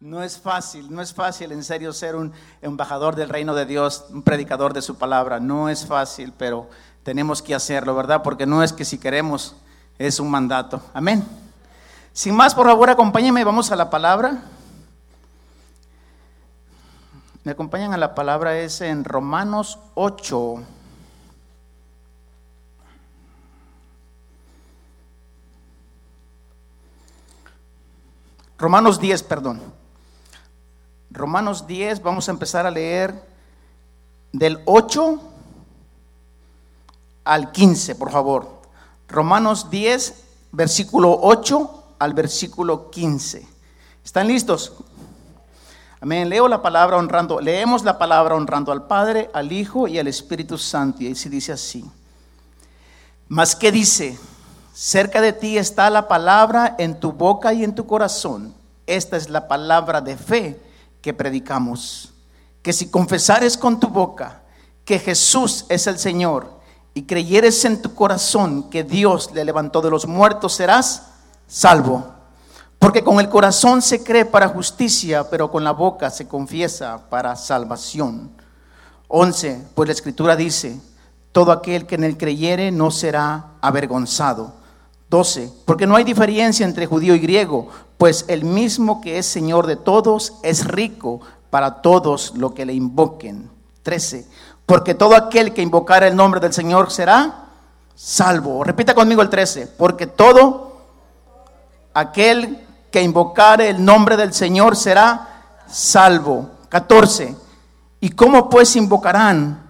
[0.00, 4.04] No es fácil, no es fácil en serio ser un embajador del reino de Dios,
[4.10, 5.40] un predicador de su palabra.
[5.40, 6.68] No es fácil, pero
[7.02, 8.22] tenemos que hacerlo, ¿verdad?
[8.22, 9.56] Porque no es que si queremos,
[9.98, 10.82] es un mandato.
[10.92, 11.24] Amén.
[12.12, 14.42] Sin más, por favor, acompáñenme, vamos a la palabra.
[17.44, 20.62] Me acompañan a la palabra, es en Romanos 8.
[28.56, 29.83] Romanos 10, perdón.
[31.14, 33.14] Romanos 10, vamos a empezar a leer
[34.32, 35.20] del 8
[37.22, 38.48] al 15, por favor.
[39.06, 43.46] Romanos 10, versículo 8 al versículo 15.
[44.04, 44.72] ¿Están listos?
[46.00, 46.28] Amén.
[46.28, 50.58] Leo la palabra honrando, leemos la palabra honrando al Padre, al Hijo y al Espíritu
[50.58, 51.04] Santo.
[51.04, 51.88] Y se dice así.
[53.28, 54.18] Mas que dice,
[54.74, 58.52] cerca de ti está la palabra en tu boca y en tu corazón.
[58.88, 60.63] Esta es la palabra de fe
[61.04, 62.14] que predicamos.
[62.62, 64.40] Que si confesares con tu boca
[64.86, 66.58] que Jesús es el Señor
[66.94, 71.02] y creyeres en tu corazón que Dios le levantó de los muertos, serás
[71.46, 72.06] salvo.
[72.78, 77.36] Porque con el corazón se cree para justicia, pero con la boca se confiesa para
[77.36, 78.30] salvación.
[79.08, 79.66] 11.
[79.74, 80.80] Pues la escritura dice,
[81.32, 84.54] todo aquel que en él creyere no será avergonzado.
[85.10, 85.52] 12.
[85.66, 89.76] Porque no hay diferencia entre judío y griego, pues el mismo que es Señor de
[89.76, 93.50] todos es rico para todos lo que le invoquen.
[93.82, 94.26] 13.
[94.66, 97.50] Porque todo aquel que invocara el nombre del Señor será
[97.94, 98.64] salvo.
[98.64, 99.68] Repita conmigo el 13.
[99.68, 100.86] Porque todo
[101.92, 106.50] aquel que invocare el nombre del Señor será salvo.
[106.68, 107.36] 14.
[108.00, 109.62] ¿Y cómo pues invocarán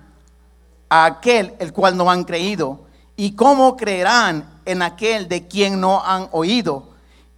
[0.88, 2.80] a aquel el cual no han creído?
[3.16, 6.93] ¿Y cómo creerán en aquel de quien no han oído?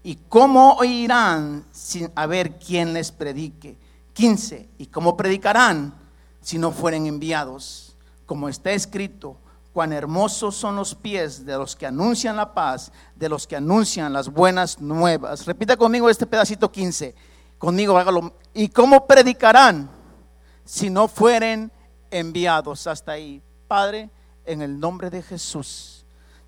[0.07, 3.77] ¿Y cómo oirán sin haber quien les predique?
[4.13, 4.69] 15.
[4.79, 5.93] ¿Y cómo predicarán
[6.41, 7.97] si no fueren enviados?
[8.25, 9.37] Como está escrito,
[9.73, 14.13] cuán hermosos son los pies de los que anuncian la paz, de los que anuncian
[14.13, 15.45] las buenas nuevas.
[15.45, 17.13] Repita conmigo este pedacito 15.
[17.59, 18.33] Conmigo hágalo.
[18.55, 19.91] ¿Y cómo predicarán
[20.65, 21.73] si no fueren
[22.13, 22.87] enviados?
[22.87, 23.43] Hasta ahí.
[23.67, 24.09] Padre,
[24.45, 25.96] en el nombre de Jesús.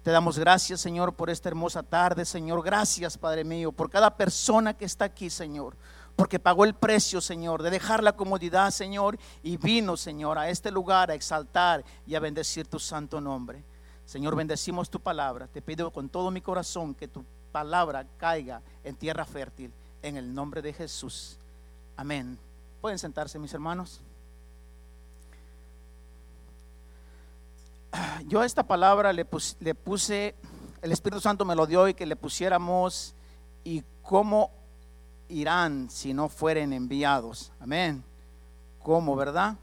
[0.09, 2.63] Te damos gracias, Señor, por esta hermosa tarde, Señor.
[2.65, 5.77] Gracias, Padre mío, por cada persona que está aquí, Señor.
[6.17, 10.71] Porque pagó el precio, Señor, de dejar la comodidad, Señor, y vino, Señor, a este
[10.71, 13.63] lugar a exaltar y a bendecir tu santo nombre.
[14.07, 15.47] Señor, bendecimos tu palabra.
[15.47, 19.71] Te pido con todo mi corazón que tu palabra caiga en tierra fértil,
[20.01, 21.37] en el nombre de Jesús.
[21.99, 22.39] Amén.
[22.81, 24.01] Pueden sentarse, mis hermanos.
[28.27, 30.35] yo a esta palabra le, puse,
[30.83, 33.15] el Espíritu Santo me lo dio y que le pusiéramos
[33.65, 34.51] y cómo
[35.29, 37.53] irán si no fueren enviados.
[37.61, 38.03] Amén.
[38.83, 39.57] ¿Cómo, verdad?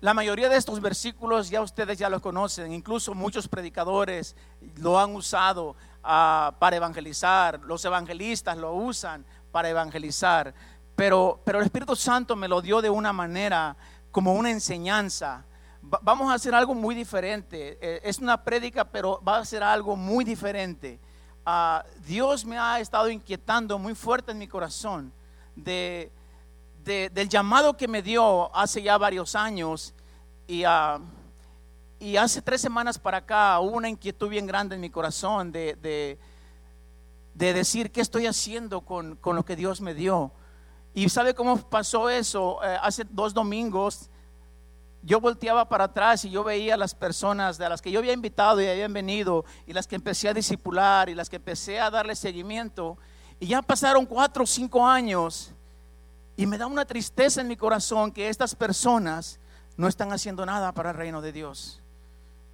[0.00, 4.34] La mayoría de estos versículos ya ustedes ya los conocen, incluso muchos predicadores
[4.76, 10.54] lo han usado ah, para evangelizar, los evangelistas lo usan para evangelizar,
[10.96, 13.76] pero, pero el Espíritu Santo me lo dio de una manera
[14.10, 15.44] como una enseñanza
[15.82, 17.78] vamos a hacer algo muy diferente.
[17.80, 20.98] Eh, es una prédica, pero va a ser algo muy diferente.
[21.44, 25.12] Ah, Dios me ha estado inquietando muy fuerte en mi corazón
[25.56, 26.10] de,
[26.84, 29.94] del llamado que me dio hace ya varios años.
[30.46, 31.00] Y, ah,
[31.98, 35.76] y hace tres semanas para acá hubo una inquietud bien grande en mi corazón de,
[35.76, 36.18] de,
[37.34, 40.30] decir qué estoy haciendo con, con, lo que Dios me dio.
[40.92, 42.58] Y sabe cómo pasó eso?
[42.62, 44.10] Eh, hace dos domingos
[45.02, 48.12] yo volteaba para atrás y yo veía a las personas de las que yo había
[48.12, 51.90] invitado y habían venido y las que empecé a discipular y las que empecé a
[51.90, 52.98] darle seguimiento.
[53.38, 55.52] Y ya pasaron cuatro o cinco años
[56.36, 59.40] y me da una tristeza en mi corazón que estas personas
[59.76, 61.80] no están haciendo nada para el reino de Dios.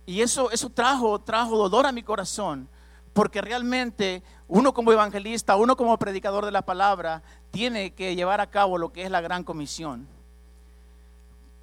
[0.07, 2.69] Y eso, eso trajo, trajo dolor a mi corazón,
[3.13, 8.51] porque realmente uno como evangelista, uno como predicador de la palabra, tiene que llevar a
[8.51, 10.16] cabo lo que es la gran comisión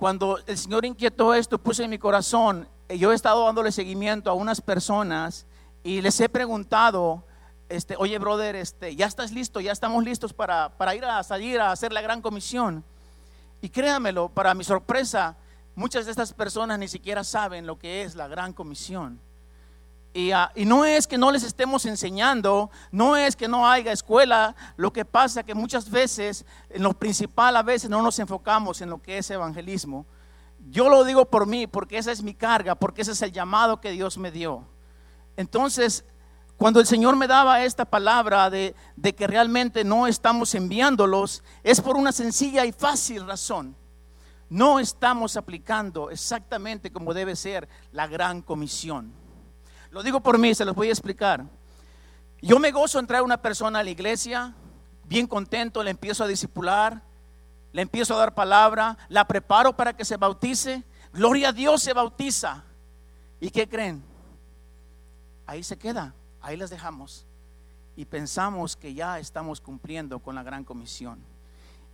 [0.04, 4.30] cuando el Señor inquietó esto, puse en mi corazón, eh, yo he estado dándole seguimiento
[4.30, 5.46] a unas personas
[5.82, 7.24] y les he preguntado,
[7.70, 11.62] este, oye brother, este, ya estás listo, ya estamos listos para, para ir a salir
[11.62, 12.84] a hacer la gran comisión.
[13.62, 15.38] Y créamelo, para mi sorpresa,
[15.74, 19.22] muchas de estas personas ni siquiera saben lo que es la gran comisión.
[20.16, 24.56] Ah, y, no es que no les estemos enseñando, no es que no haya escuela,
[24.78, 28.82] lo que pasa es que muchas veces, en lo principal a veces no nos enfocamos
[28.82, 30.06] en lo que es evangelismo.
[30.70, 33.82] Yo lo digo por mí, porque esa es mi carga, porque ese es el llamado
[33.82, 34.68] que Dios me dio.
[35.36, 36.06] Entonces,
[36.56, 41.82] Cuando el Señor me daba esta palabra de, de que realmente no estamos enviándolos, es
[41.82, 43.76] por una sencilla y fácil razón.
[44.50, 49.23] No estamos aplicando exactamente como debe ser la gran comisión.
[49.94, 51.46] Lo digo por mí, se los voy a explicar.
[52.42, 54.56] Yo me gozo en traer una persona a la iglesia,
[55.04, 57.04] bien contento, le empiezo a discipular,
[57.72, 60.84] le empiezo a dar palabra, la preparo para que se bautice.
[61.14, 62.64] Gloria a Dios se bautiza.
[63.40, 64.04] ¿Y qué creen?
[65.46, 67.28] Ahí se queda, ahí las dejamos.
[67.96, 71.20] Y pensamos que ya estamos cumpliendo con la gran comisión.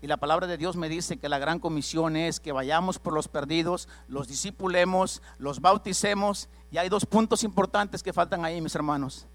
[0.02, 3.14] Y la palabra de Dios me dice que la gran comisión es que vayamos por
[3.14, 6.48] los perdidos, los discipulemos, los bauticemos.
[6.72, 9.28] Y hay dos puntos importantes que faltan ahí, mis hermanos.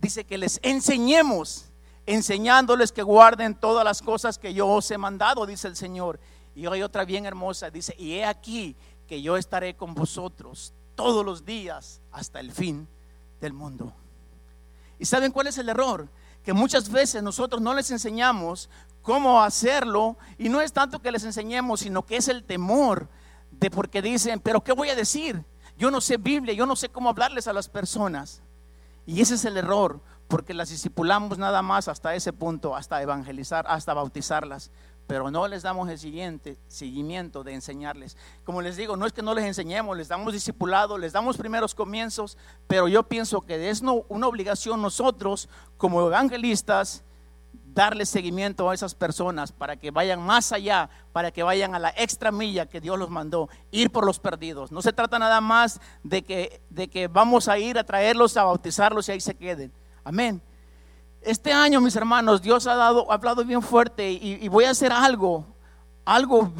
[0.00, 1.66] Dice que les enseñemos
[2.06, 6.18] enseñándoles que guarden todas las cosas que yo os he mandado, dice el Señor.
[6.54, 8.76] Y hay otra bien hermosa, dice, y he aquí
[9.06, 12.88] que yo estaré con vosotros todos los días hasta el fin
[13.40, 13.92] del mundo.
[14.98, 16.08] ¿Y saben cuál es el error?
[16.44, 18.68] Que muchas veces nosotros no les enseñamos
[19.02, 23.08] cómo hacerlo y no es tanto que les enseñemos, sino que es el temor
[23.50, 25.44] de porque dicen, pero ¿qué voy a decir?
[25.76, 28.42] Yo no sé Biblia, yo no sé cómo hablarles a las personas.
[29.06, 33.64] Y ese es el error, porque las discipulamos nada más hasta ese punto, hasta evangelizar,
[33.68, 34.70] hasta bautizarlas,
[35.06, 38.16] pero no les damos el siguiente seguimiento de enseñarles.
[38.44, 41.74] Como les digo, no es que no les enseñemos, les damos discipulado, les damos primeros
[41.74, 47.04] comienzos, pero yo pienso que es una obligación nosotros como evangelistas
[47.74, 51.90] darle seguimiento a esas personas para que vayan más allá, para que vayan a la
[51.96, 54.72] extra milla que Dios los mandó, ir por los perdidos.
[54.72, 58.44] No se trata nada más de que, de que vamos a ir a traerlos, a
[58.44, 59.72] bautizarlos y ahí se queden.
[60.04, 60.42] Amén.
[61.22, 64.92] Este año, mis hermanos, Dios ha dado, ha hablado bien fuerte y, voy a hacer
[64.92, 65.46] algo,
[66.04, 66.50] algo,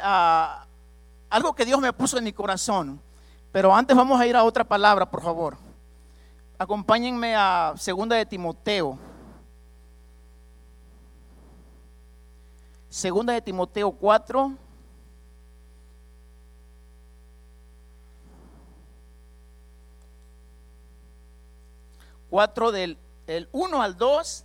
[0.00, 0.66] ah,
[1.30, 3.00] algo que Dios me puso en mi corazón.
[3.52, 5.56] Pero antes vamos a ir a otra palabra, por favor.
[6.58, 8.98] Acompáñenme a Segunda de Timoteo.
[12.88, 14.52] Segunda de Timoteo 4.
[22.28, 22.98] 4 del
[23.52, 24.44] 1 al 2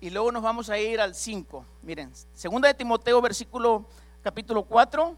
[0.00, 1.64] y luego nos vamos a ir al 5.
[1.82, 3.86] Miren, segunda de Timoteo versículo
[4.22, 5.16] capítulo 4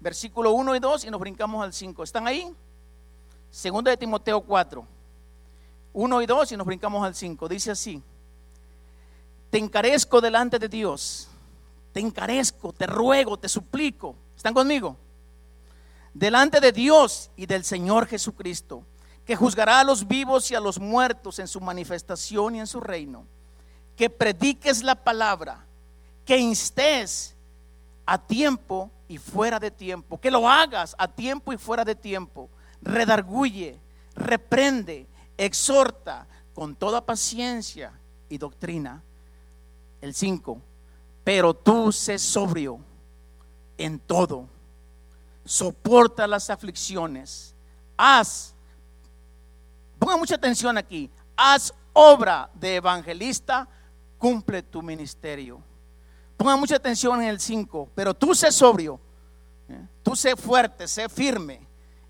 [0.00, 2.02] versículo 1 y 2 y nos brincamos al 5.
[2.02, 2.52] ¿Están ahí?
[3.50, 4.86] Segunda de Timoteo 4
[5.92, 7.48] 1 y 2 y nos brincamos al 5.
[7.48, 8.02] Dice así:
[9.50, 11.28] Te encarezco delante de Dios.
[11.92, 14.16] Te encarezco, te ruego, te suplico.
[14.34, 14.96] ¿Están conmigo?
[16.14, 18.84] delante de Dios y del Señor Jesucristo,
[19.24, 22.80] que juzgará a los vivos y a los muertos en su manifestación y en su
[22.80, 23.24] reino.
[23.96, 25.64] Que prediques la palabra,
[26.24, 27.34] que instes
[28.04, 32.48] a tiempo y fuera de tiempo, que lo hagas a tiempo y fuera de tiempo.
[32.80, 33.78] Redarguye,
[34.14, 37.92] reprende, exhorta con toda paciencia
[38.28, 39.02] y doctrina.
[40.00, 40.60] El 5.
[41.22, 42.80] Pero tú sé sobrio
[43.78, 44.48] en todo
[45.44, 47.54] soporta las aflicciones,
[47.96, 48.54] haz,
[50.02, 53.68] ponga mucha atención aquí, haz obra de evangelista,
[54.18, 55.62] cumple tu ministerio.
[56.36, 58.98] Ponga mucha atención en el 5, pero tú sé sobrio,
[59.68, 59.86] ¿eh?
[60.02, 61.64] tú sé fuerte, sé firme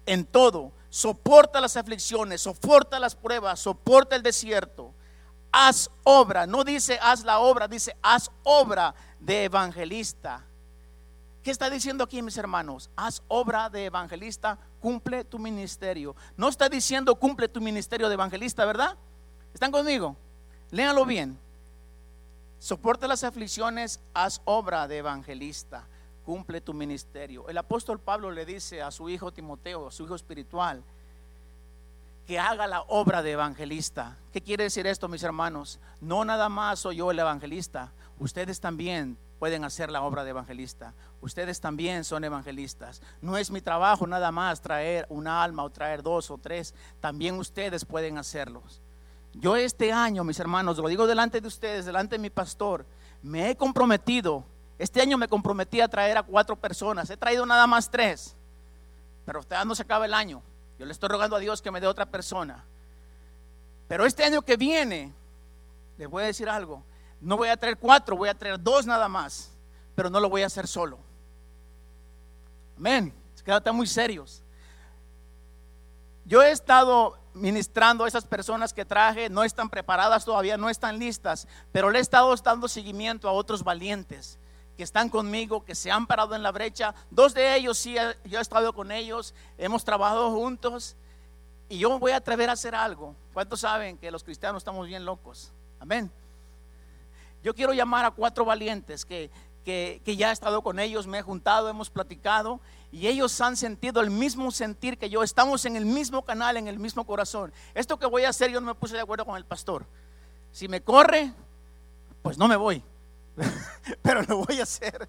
[0.07, 4.95] en todo, soporta las aflicciones, soporta las pruebas, soporta el desierto.
[5.53, 10.47] Haz obra, no dice haz la obra, dice haz obra de evangelista
[11.43, 12.89] ¿Qué está diciendo aquí, mis hermanos?
[12.95, 16.15] Haz obra de evangelista, cumple tu ministerio.
[16.37, 18.97] No está diciendo cumple tu ministerio de evangelista, ¿verdad?
[19.53, 20.17] ¿Están conmigo?
[20.71, 21.37] Léanlo bien.
[22.61, 25.85] Soporta las aflicciones, haz obra de evangelista,
[26.25, 27.49] cumple tu ministerio.
[27.49, 30.85] El apóstol Pablo le dice a su hijo Timoteo, a su hijo espiritual,
[32.25, 34.17] que haga la obra de evangelista.
[34.33, 35.81] ¿Qué quiere decir esto, mis hermanos?
[36.01, 40.95] No nada más soy yo el evangelista, ustedes también pueden hacer la obra de evangelista.
[41.21, 43.03] Ustedes también son evangelistas.
[43.21, 46.73] No es mi trabajo nada más traer un alma o traer dos o tres.
[47.01, 48.81] También ustedes pueden hacerlos.
[49.35, 52.87] Yo este año, mis hermanos, lo digo delante de ustedes, delante de mi pastor,
[53.21, 54.45] me he comprometido.
[54.79, 57.11] Este año me comprometí a traer a cuatro personas.
[57.11, 58.37] He traído nada más tres.
[59.27, 60.41] Pero usted no se acaba el año.
[60.79, 62.65] Yo le estoy rogando a Dios que me dé otra persona.
[63.89, 65.13] Pero este año que viene,
[65.99, 66.85] les voy a decir algo
[67.23, 69.51] no voy a traer cuatro, voy a traer dos nada más,
[69.95, 70.99] pero no lo voy a hacer solo.
[72.77, 73.15] Amén.
[73.45, 74.43] Quédate muy serios.
[76.25, 80.99] Yo he estado ministrando a esas personas que traje, no están preparadas todavía, no están
[80.99, 84.39] listas, pero le he estado dando seguimiento a otros valientes
[84.77, 86.95] que están conmigo, que se han parado en la brecha.
[87.11, 90.97] Dos de ellos sí, yo he estado con ellos, hemos trabajado juntos
[91.69, 93.17] Y yo voy a atrever a hacer algo.
[93.33, 95.53] ¿Cuántos saben que los cristianos estamos bien locos?
[95.81, 96.11] Amén.
[97.43, 99.31] Yo quiero llamar a cuatro valientes que,
[99.65, 104.01] que, ya he estado con ellos, me he juntado, hemos platicado y ellos han sentido
[104.01, 105.23] el mismo sentir que yo.
[105.23, 107.53] Estamos en el mismo canal, en el mismo corazón.
[107.75, 109.87] Esto que voy a hacer, yo no me puse de acuerdo con el pastor.
[110.51, 111.33] Si me corre,
[112.23, 112.83] pues no me voy,
[114.03, 115.09] pero lo voy a hacer.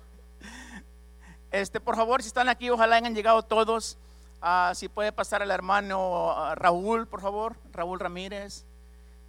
[1.52, 3.98] Este, por favor, si están aquí, ojalá hayan llegado todos.
[4.42, 8.66] Ah, si puede pasar el hermano ah, Raúl, por favor, Raúl Ramírez.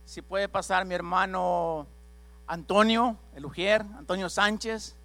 [0.07, 1.87] Si puede pasar mi hermano
[2.47, 4.97] Antonio, el Ujier, Antonio Sánchez.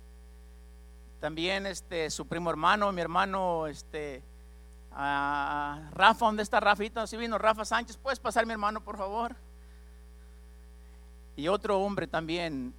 [1.19, 4.23] También este, su primo hermano, mi hermano este,
[4.91, 7.05] Rafa, ¿dónde está Rafita?
[7.07, 9.35] Si vino Rafa Sánchez, ¿puedes pasar mi hermano, por favor?
[11.35, 12.73] Y otro hombre también,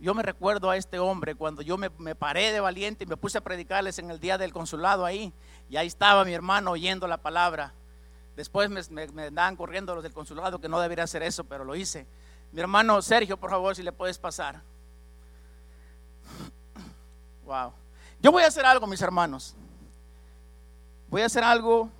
[0.00, 3.38] yo me recuerdo a este hombre cuando yo me, paré de valiente y me puse
[3.38, 5.32] a predicarles en el día del consulado ahí,
[5.68, 7.72] y ahí estaba mi hermano oyendo la palabra.
[8.36, 8.80] Después me,
[9.12, 12.06] me, andaban corriendo los del consulado que no debería hacer eso, pero lo hice.
[12.52, 14.60] Mi hermano Sergio, por favor, si le puedes pasar.
[17.44, 17.72] Wow.
[18.20, 19.54] Yo voy a hacer algo, mis hermanos.
[21.08, 21.90] Voy a hacer algo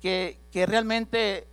[0.00, 1.46] que, realmente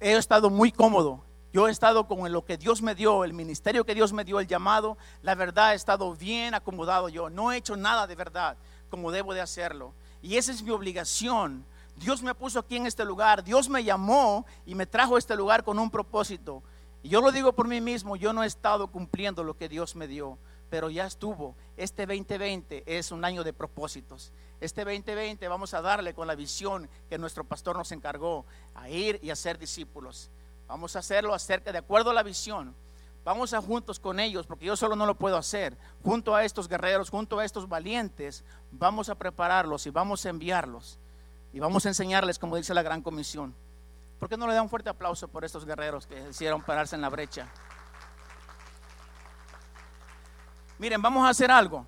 [0.00, 1.22] he estado muy cómodo.
[1.52, 4.38] Yo he estado con lo que Dios me dio, el ministerio que Dios me dio,
[4.38, 4.96] el llamado.
[5.22, 7.28] La verdad, he estado bien acomodado yo.
[7.28, 8.56] No he hecho nada de verdad
[8.88, 9.92] como debo de hacerlo.
[10.22, 11.64] Y esa es mi obligación.
[12.00, 13.44] Dios me puso aquí en este lugar.
[13.44, 16.62] Dios me llamó y me trajo a este lugar con un propósito.
[17.02, 19.94] Y yo lo digo por mí mismo, yo no he estado cumpliendo lo que Dios
[19.94, 20.38] me dio
[20.70, 21.56] pero ya estuvo.
[21.76, 24.32] Este 2020 es un año de propósitos.
[24.60, 29.18] Este 2020 vamos a darle con la visión que nuestro pastor nos encargó a ir
[29.22, 30.30] y a ser discípulos.
[30.68, 32.74] Vamos a hacerlo acerca de acuerdo a la visión.
[33.24, 35.76] Vamos a juntos con ellos, porque yo solo no lo puedo hacer.
[36.02, 40.98] Junto a estos guerreros, junto a estos valientes, vamos a prepararlos y vamos a enviarlos.
[41.52, 43.54] Y vamos a enseñarles, como dice la gran comisión.
[44.18, 47.02] ¿Por qué no le da un fuerte aplauso por estos guerreros que hicieron pararse en
[47.02, 47.48] la brecha?
[50.78, 51.86] Miren, vamos a hacer algo.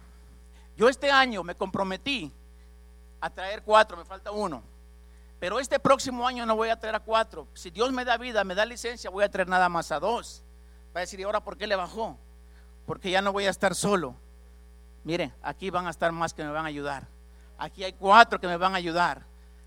[0.76, 2.32] Yo este año me comprometí
[3.20, 4.62] a traer cuatro, me falta uno.
[5.38, 7.46] Pero este próximo año no voy a traer a cuatro.
[7.54, 10.42] Si Dios me da vida, me da licencia, voy a traer nada más a dos.
[10.94, 12.16] Va a decir, ¿y ahora por qué le bajó?
[12.86, 14.14] Porque ya no voy a estar solo.
[15.04, 17.08] Miren, aquí van a estar más que me van a ayudar.
[17.58, 19.24] Aquí hay cuatro que me van a ayudar.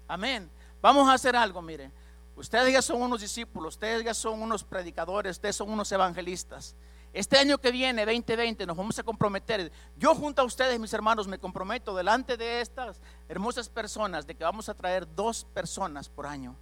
[0.07, 0.49] Amén.
[0.81, 1.91] Vamos a hacer algo, miren.
[2.35, 6.75] Ustedes ya son unos discípulos, ustedes ya son unos predicadores, ustedes son unos evangelistas.
[7.13, 9.71] Este año que viene, 2020, nos vamos a comprometer.
[9.97, 14.43] Yo junto a ustedes, mis hermanos, me comprometo delante de estas hermosas personas de que
[14.43, 16.57] vamos a traer dos personas por año.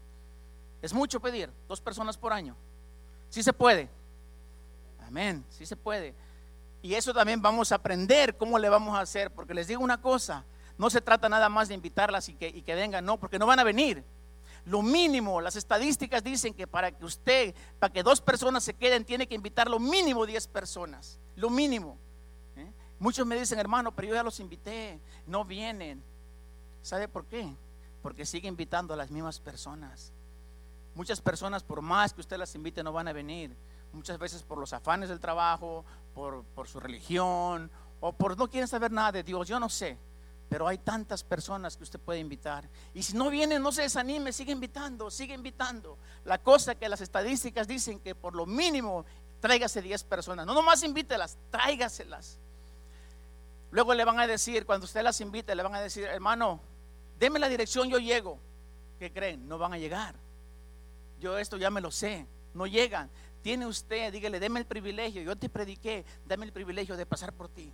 [0.84, 2.56] Es mucho pedir, dos personas por año.
[3.30, 3.90] Sí se puede.
[5.08, 6.14] Amén, sí se puede.
[6.84, 10.02] Y eso también vamos a aprender cómo le vamos a hacer, porque les digo una
[10.02, 10.44] cosa,
[10.78, 13.46] no se trata nada más de invitarlas y que, y que vengan, no, porque no
[13.46, 14.04] van a venir.
[14.66, 19.04] Lo mínimo, las estadísticas dicen que para que usted, para que dos personas se queden,
[19.04, 21.20] tiene que invitar lo mínimo 10 personas.
[21.36, 21.98] Lo mínimo.
[22.56, 22.72] ¿eh?
[22.98, 26.02] Muchos me dicen, hermano, pero yo ya los invité, no vienen.
[26.82, 27.54] ¿Sabe por qué?
[28.02, 30.14] Porque sigue invitando a las mismas personas.
[30.96, 33.54] Muchas personas, por más que usted las invite, no van a venir.
[33.92, 35.84] Muchas veces por los afanes del trabajo,
[36.16, 39.98] por, por su religión, o por no quieren saber nada de Dios, yo no sé.
[40.50, 42.70] Pero hay tantas personas que usted puede invitar.
[42.94, 45.98] Y si no viene, no se desanime, sigue invitando, sigue invitando.
[46.26, 49.06] La cosa que las estadísticas dicen que por lo mínimo
[49.40, 50.46] tráigase 10 personas.
[50.46, 52.38] No nomás invítelas, tráigaselas.
[53.72, 56.62] Luego le van a decir, cuando usted las invite, le van a decir, hermano,
[57.20, 58.38] deme la dirección, yo llego.
[59.00, 59.48] ¿Qué creen?
[59.48, 60.16] No van a llegar.
[61.20, 62.28] Yo esto ya me lo sé.
[62.54, 63.10] No llegan.
[63.42, 65.22] Tiene usted, dígale, deme el privilegio.
[65.22, 67.74] Yo te prediqué, dame el privilegio de pasar por ti.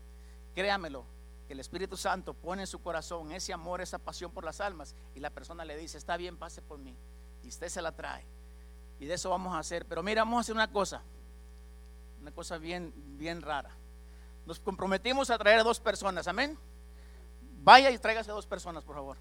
[0.55, 1.05] Créamelo,
[1.49, 4.93] que el Espíritu Santo pone en su corazón ese amor, esa pasión por las almas,
[5.15, 6.95] y la persona le dice, está bien, pase por mí,
[7.43, 8.23] y usted se la trae.
[8.99, 9.83] Y de eso vamos a hacer.
[9.87, 11.01] Pero mira, vamos a hacer una cosa,
[12.21, 13.71] una cosa bien, bien rara.
[14.45, 16.55] Nos comprometimos a traer a dos personas, amén.
[17.63, 19.17] Vaya y tráigase dos personas, por favor.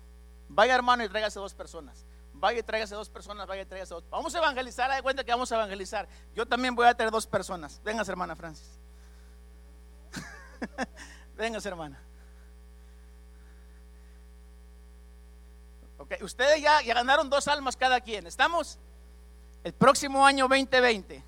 [0.50, 2.04] Vaya hermano y tráigase dos personas.
[2.34, 4.04] Vaya y tráigase dos personas, vaya y tráigase dos.
[4.10, 6.06] Vamos a evangelizar, de cuenta que vamos a evangelizar.
[6.34, 7.80] Yo también voy a traer dos personas.
[7.82, 8.78] Vengas, hermana Francis.
[11.34, 11.98] Vengas, hermana.
[16.20, 18.26] Ustedes ya, ganaron dos almas cada quien.
[18.26, 18.78] ¿Estamos?
[19.64, 21.22] El próximo año 2020.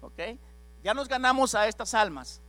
[0.00, 0.18] ¿Ok?
[0.82, 2.40] Ya nos ganamos a estas almas.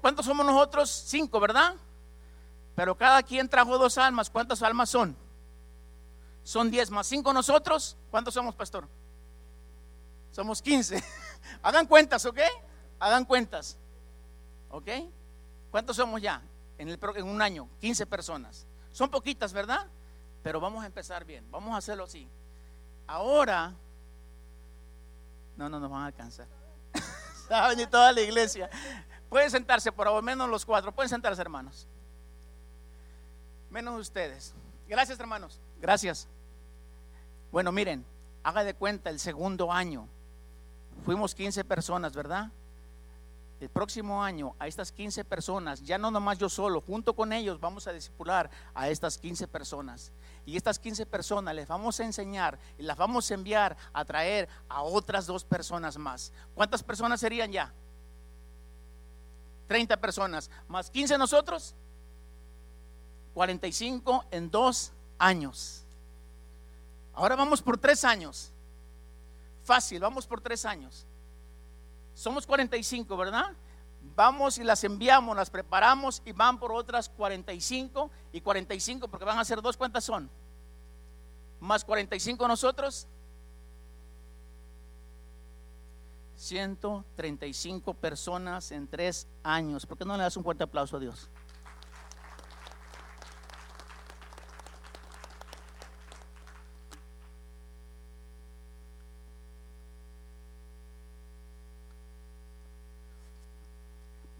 [0.00, 0.90] ¿Cuántos somos nosotros?
[1.06, 1.74] Cinco, ¿verdad?
[2.74, 4.30] Pero cada quien trajo dos almas.
[4.30, 5.16] ¿Cuántas almas son?
[6.42, 7.96] Son diez más cinco nosotros.
[8.10, 8.88] ¿Cuántos somos, pastor?
[10.32, 11.02] Somos quince.
[11.62, 12.40] Hagan cuentas, ¿ok?
[12.98, 13.76] Hagan cuentas.
[14.70, 14.88] ¿Ok?
[15.70, 16.42] ¿Cuántos somos ya?
[16.80, 18.66] En, un año, 15 personas.
[18.92, 19.86] Son poquitas, ¿verdad?
[20.42, 21.44] Pero vamos a empezar bien.
[21.50, 22.26] Vamos a hacerlo así.
[23.06, 23.74] Ahora,
[25.56, 26.46] no, no nos van a alcanzar.
[27.48, 28.70] Saben, y toda la iglesia.
[29.28, 30.92] Pueden sentarse, por lo menos los cuatro.
[30.92, 31.86] Pueden sentarse, hermanos.
[33.68, 34.54] Menos ustedes.
[34.88, 35.60] Gracias, hermanos.
[35.80, 36.26] Gracias.
[37.52, 38.04] Bueno, miren,
[38.42, 40.08] haga de cuenta el segundo año.
[41.04, 42.50] Fuimos 15 personas, ¿verdad?
[43.60, 47.60] El próximo año a estas 15 personas, ya no nomás yo solo, junto con ellos
[47.60, 50.12] vamos a discipular a estas 15 personas.
[50.46, 54.48] Y estas 15 personas les vamos a enseñar y las vamos a enviar a traer
[54.68, 56.32] a otras dos personas más.
[56.54, 57.72] ¿Cuántas personas serían ya?
[59.68, 61.74] 30 personas, más 15 nosotros.
[63.34, 65.84] 45 en dos años.
[67.12, 68.50] Ahora vamos por tres años.
[69.62, 71.06] Fácil, vamos por tres años.
[72.20, 73.46] Somos 45, ¿verdad?
[74.14, 79.38] Vamos y las enviamos, las preparamos y van por otras 45 y 45 porque van
[79.38, 80.28] a ser dos, ¿cuántas son?
[81.60, 83.06] Más 45 nosotros.
[86.36, 89.86] 135 personas en tres años.
[89.86, 91.30] ¿Por qué no le das un fuerte aplauso a Dios?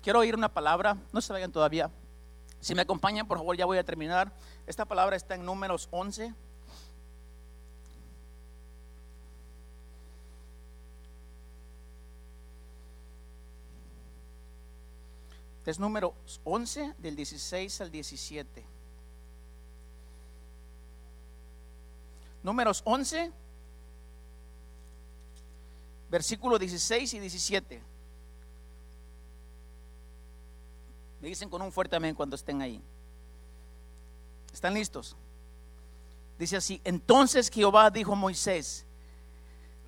[0.02, 1.90] Quiero oír una palabra, no se vayan todavía.
[2.61, 4.33] Si me acompañan, por favor, ya voy a terminar.
[4.66, 6.35] Esta palabra está en números 11.
[15.66, 16.14] Es número
[16.45, 18.64] 11 del 16 al 17.
[22.42, 23.30] Números 11,
[26.11, 27.89] versículo 16 y 17.
[31.20, 32.80] Me dicen con un fuerte amén cuando estén ahí.
[34.52, 35.16] ¿Están listos?
[36.38, 38.86] Dice así, entonces Jehová dijo a Moisés,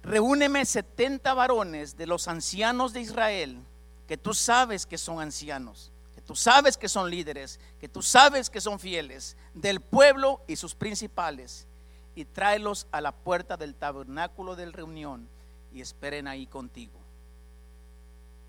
[0.02, 3.58] reúneme 70 varones de los ancianos de Israel,
[4.06, 8.50] que tú sabes que son ancianos, que tú sabes que son líderes, que tú sabes
[8.50, 11.66] que son fieles, del pueblo y sus principales,
[12.14, 15.26] y tráelos a la puerta del tabernáculo de reunión
[15.72, 16.92] y esperen ahí contigo.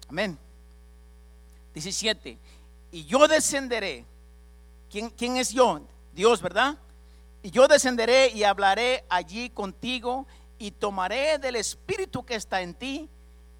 [0.09, 0.37] Amén.
[1.73, 2.37] 17
[2.93, 4.05] y yo descenderé.
[4.87, 5.81] ¿Quién, ¿Quién, es yo?
[6.13, 6.77] Dios, ¿verdad?
[7.41, 10.27] Y yo descenderé y hablaré allí contigo
[10.59, 13.09] y tomaré del espíritu que está en ti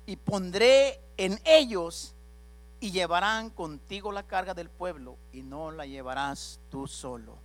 [0.06, 2.14] y pondré en ellos
[2.80, 7.40] y llevarán contigo la carga del pueblo y no la llevarás tú solo.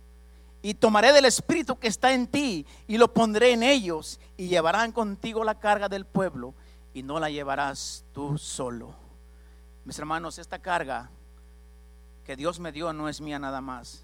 [0.61, 4.91] Y tomaré del espíritu que está en ti y lo pondré en ellos y llevarán
[4.91, 6.53] contigo la carga del pueblo
[6.93, 8.93] y no la llevarás tú solo.
[9.85, 11.09] Mis hermanos, esta carga
[12.29, 14.03] que Dios me dio no es mía nada más.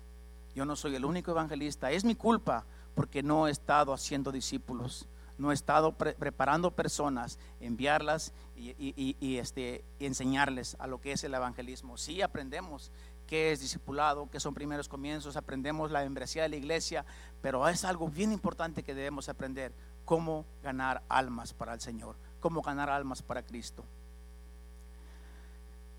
[0.55, 1.91] Yo no soy el único evangelista.
[1.91, 5.05] Es mi culpa porque no he estado haciendo discípulos.
[5.37, 11.97] No he estado preparando personas, enviarlas y, este, enseñarles a lo que es el evangelismo.
[11.97, 12.91] Sí aprendemos
[13.27, 17.05] qué es discipulado, qué son primeros comienzos, aprendemos la membresía de la iglesia,
[17.43, 19.71] pero es algo bien importante que debemos aprender,
[20.03, 23.85] cómo ganar almas para el Señor, cómo ganar almas para Cristo.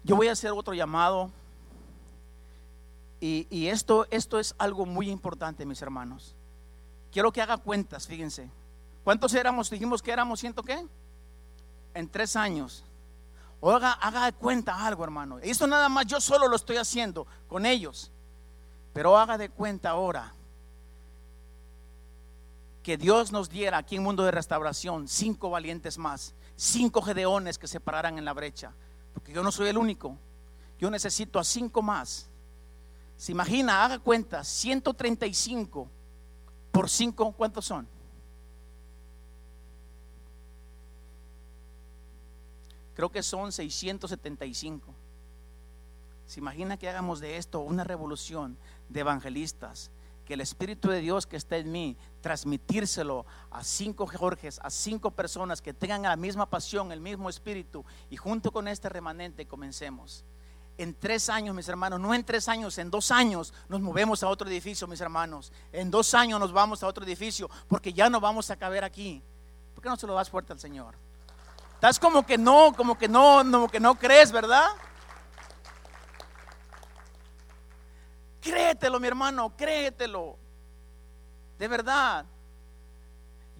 [0.03, 1.31] Yo voy a hacer otro llamado
[3.21, 6.35] y, esto, esto es algo muy importante, mis hermanos.
[7.11, 8.51] Quiero que haga cuentas, fíjense.
[9.05, 9.71] ¿Cuántos éramos?
[9.71, 10.87] Dijimos que éramos ciento qué?
[11.95, 12.85] En tres años.
[13.61, 15.39] O haga, haga cuenta algo, hermano.
[15.39, 18.11] Esto nada más yo solo lo estoy haciendo con ellos.
[18.93, 20.35] Pero haga de cuenta ahora
[22.83, 27.67] que Dios nos diera aquí en Mundo de Restauración cinco valientes más, cinco gedeones que
[27.67, 28.73] se pararan en la brecha.
[29.15, 30.19] Porque yo no soy el único.
[30.79, 32.29] Yo necesito a cinco más
[33.17, 35.89] se imagina, haga cuenta, 135
[36.71, 37.89] por 5, ¿cuántos son?
[42.95, 44.95] Creo que son 675.
[46.27, 49.91] Se imagina que hagamos de esto una revolución de evangelistas,
[50.25, 55.13] que el Espíritu de Dios que está en mí, transmitírselo a cinco Jorges, a cinco
[55.13, 60.25] personas que tengan la misma pasión, el mismo espíritu, y junto con este remanente comencemos
[60.79, 64.29] en tres años, mis hermanos, no en tres años, en dos años nos movemos a
[64.29, 65.53] otro edificio, mis hermanos.
[65.73, 69.23] En dos años nos vamos a otro edificio porque ya no vamos a caber aquí.
[69.75, 70.95] ¿Por qué no se lo das fuerte al Señor?
[71.75, 74.69] Estás como que no, como que no, como que no crees, ¿verdad?
[78.41, 80.39] Créetelo, mi hermano, créetelo.
[81.59, 82.27] De verdad.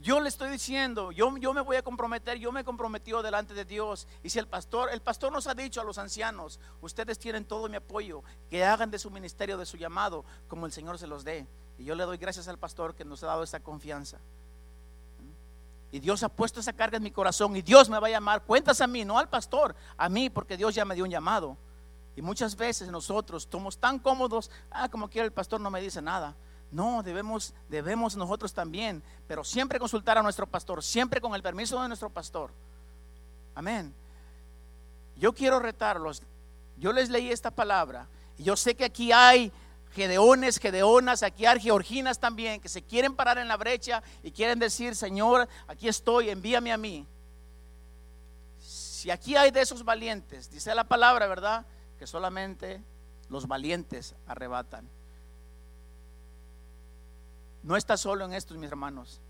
[0.07, 3.55] Yo le estoy diciendo, yo, yo me voy a comprometer, yo me he comprometido delante
[3.55, 4.07] de Dios.
[4.23, 7.69] Y si el pastor, el pastor nos ha dicho a los ancianos, ustedes tienen todo
[7.69, 11.25] mi apoyo, que hagan de su ministerio, de su llamado, como el Señor se los
[11.25, 11.45] dé.
[11.77, 14.19] Y yo le doy gracias al pastor que nos ha dado esa confianza.
[15.91, 18.45] Y Dios ha puesto esa carga en mi corazón y Dios me va a llamar.
[18.45, 21.57] Cuentas a mí, no al pastor, a mí, porque Dios ya me dio un llamado.
[22.15, 26.01] Y muchas veces nosotros somos tan cómodos, ah, como quiera el pastor no me dice
[26.01, 26.37] nada.
[26.71, 31.81] No, debemos, debemos nosotros también, pero siempre consultar a nuestro pastor, siempre con el permiso
[31.81, 32.51] de nuestro pastor.
[33.55, 33.95] Amén.
[35.17, 36.23] Yo quiero retarlos.
[36.79, 39.51] Yo les leí esta palabra y yo sé que aquí hay
[39.95, 44.59] gedeones, gedeonas, aquí hay georginas también que se quieren parar en la brecha y quieren
[44.59, 47.07] decir, Señor, aquí estoy, envíame a mí.
[48.59, 51.65] Si aquí hay de esos valientes, dice la palabra, ¿verdad?
[51.99, 52.83] Que solamente
[53.31, 54.87] los valientes arrebatan.
[57.67, 59.21] No está solo en esto, mis hermanos.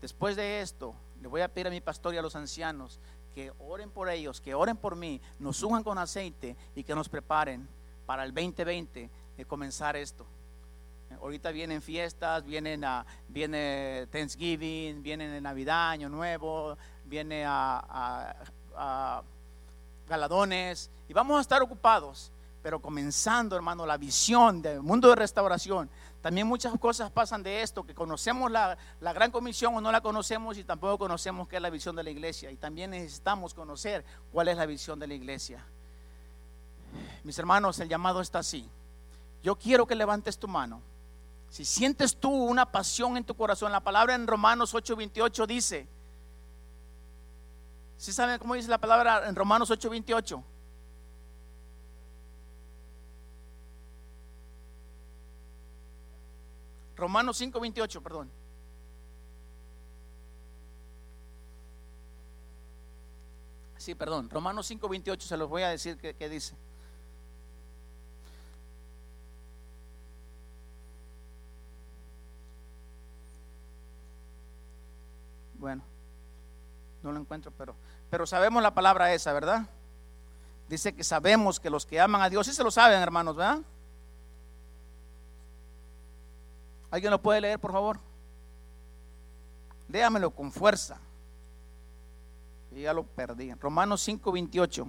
[0.00, 2.98] Después de esto, le voy a pedir a mi pastor y a los ancianos
[3.36, 7.08] que oren por ellos, que oren por mí, nos unjan con aceite y que nos
[7.08, 7.68] preparen
[8.04, 10.26] para el 2020 de comenzar esto.
[11.20, 18.34] Ahorita vienen fiestas, vienen a, viene Thanksgiving, viene Navidad, Año Nuevo, viene a,
[18.74, 19.22] a
[20.08, 22.32] galadones y vamos a estar ocupados.
[22.62, 25.90] Pero comenzando, hermano, la visión del mundo de restauración
[26.22, 30.56] también muchas cosas pasan de esto, que conocemos la, gran comisión o no la conocemos
[30.56, 32.48] y tampoco conocemos qué es la visión de la iglesia.
[32.52, 35.66] Y también necesitamos conocer cuál es la visión de la iglesia.
[37.24, 38.68] Mis hermanos, el llamado está así.
[39.42, 40.80] Yo quiero que levantes tu mano.
[41.50, 45.88] Si sientes tú una pasión en tu corazón, la palabra en Romanos 8:28 dice,
[47.96, 50.40] ¿sí saben cómo dice la palabra en Romanos 8:28?
[57.02, 58.30] Romanos 5:28, perdón.
[63.76, 64.30] Sí, perdón.
[64.30, 66.54] Romanos 5:28 se los voy a decir que, dice.
[75.54, 75.82] Bueno,
[77.02, 77.74] no lo encuentro, pero,
[78.10, 79.68] pero sabemos la palabra esa, ¿verdad?
[80.68, 83.62] Dice que sabemos que los que aman a Dios, sí se lo saben, hermanos, ¿verdad?
[86.92, 87.98] ¿Alguien lo puede leer, por favor?
[89.88, 91.00] Léamelo con fuerza.
[92.70, 93.54] ya lo perdí.
[93.54, 94.86] Romanos 5, 28.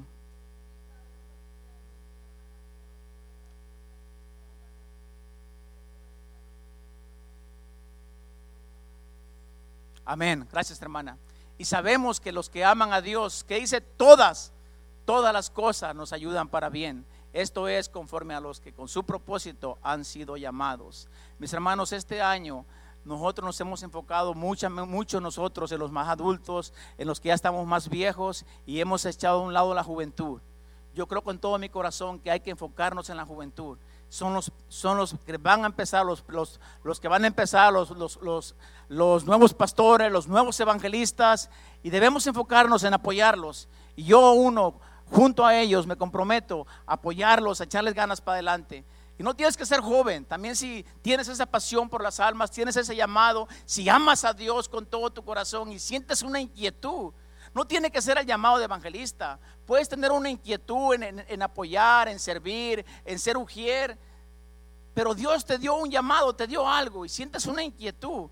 [10.03, 10.45] Amén.
[10.51, 11.17] Gracias, hermana.
[11.57, 14.51] Y sabemos que los que aman a Dios, que dice todas,
[15.05, 19.04] todas las cosas nos ayudan para bien esto es conforme a los que con su
[19.04, 21.10] propósito han sido llamados.
[21.39, 22.65] Mis hermanos, este año
[23.06, 27.34] nosotros nos hemos enfocado mucho, mucho nosotros en los más adultos, en los que ya
[27.34, 30.39] estamos más viejos y hemos echado a un lado la juventud.
[30.93, 33.80] Yo creo con todo mi corazón que hay que enfocarnos en la juventud.
[34.10, 37.74] Son los, son los que van a empezar, los, los, los que van a empezar,
[37.74, 37.89] los,
[38.22, 38.56] los,
[38.89, 41.50] los nuevos pastores, los nuevos evangelistas,
[41.82, 43.67] y debemos enfocarnos en apoyarlos.
[43.96, 44.76] Y yo uno,
[45.09, 48.85] junto a ellos me comprometo a apoyarlos, a echarles ganas para adelante.
[49.17, 52.75] Y no tienes que ser joven, también si tienes esa pasión por las almas, tienes
[52.75, 57.13] ese llamado, si amas a Dios con todo tu corazón y sientes una inquietud,
[57.53, 62.19] no tiene que ser el llamado de evangelista, puedes tener una inquietud en, apoyar, en
[62.19, 63.97] servir, en ser ujier,
[64.95, 68.29] pero Dios te dio un llamado, te dio algo y sientes una inquietud.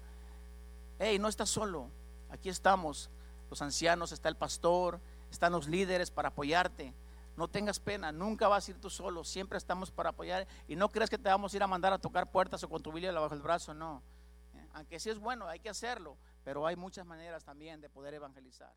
[0.97, 1.89] Hey, no estás solo,
[2.29, 3.12] aquí estamos,
[3.49, 4.99] los ancianos, está el pastor,
[5.32, 6.94] están los líderes para apoyarte.
[7.38, 10.89] No tengas pena, nunca vas a ir tú solo, siempre estamos para apoyar y no
[10.89, 13.12] crees que te vamos a ir a mandar a tocar puertas o con tu Biblia
[13.13, 14.04] bajo el brazo, no.
[14.54, 18.13] Eh, aunque sí es bueno, hay que hacerlo, pero hay muchas maneras también de poder
[18.13, 18.74] evangelizar.